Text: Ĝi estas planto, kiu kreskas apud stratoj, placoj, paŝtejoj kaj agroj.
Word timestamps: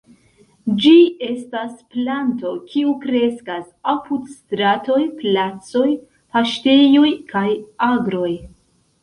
Ĝi 0.83 0.93
estas 1.25 1.75
planto, 1.95 2.53
kiu 2.71 2.93
kreskas 3.03 3.67
apud 3.93 4.25
stratoj, 4.39 4.99
placoj, 5.21 5.85
paŝtejoj 6.35 7.07
kaj 7.35 7.47
agroj. 7.93 8.35